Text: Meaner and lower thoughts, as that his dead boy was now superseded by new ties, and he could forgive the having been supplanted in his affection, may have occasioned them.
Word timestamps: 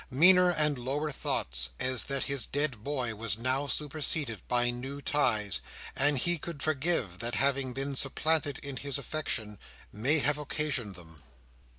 Meaner 0.09 0.49
and 0.49 0.79
lower 0.79 1.11
thoughts, 1.11 1.69
as 1.79 2.05
that 2.05 2.23
his 2.23 2.47
dead 2.47 2.83
boy 2.83 3.13
was 3.13 3.37
now 3.37 3.67
superseded 3.67 4.41
by 4.47 4.71
new 4.71 4.99
ties, 4.99 5.61
and 5.95 6.17
he 6.17 6.39
could 6.39 6.63
forgive 6.63 7.19
the 7.19 7.35
having 7.35 7.71
been 7.71 7.95
supplanted 7.95 8.57
in 8.65 8.77
his 8.77 8.97
affection, 8.97 9.59
may 9.93 10.17
have 10.17 10.39
occasioned 10.39 10.95
them. 10.95 11.21